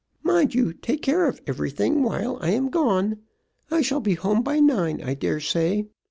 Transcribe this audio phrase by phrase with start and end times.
[0.23, 3.19] Mind you take care of everything while I am gone.
[3.69, 5.89] I shall be home by nine, I dare say.